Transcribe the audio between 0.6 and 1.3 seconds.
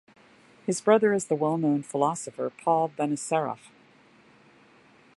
His brother is